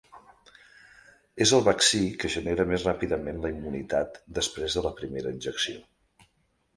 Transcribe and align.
És 1.45 1.51
el 1.57 1.65
vaccí 1.67 1.99
que 2.23 2.31
genera 2.35 2.65
més 2.71 2.85
ràpidament 2.89 3.43
la 3.43 3.51
immunitat 3.57 4.17
després 4.39 4.79
de 4.79 4.85
la 4.87 4.93
primera 5.03 5.35
injecció. 5.35 6.29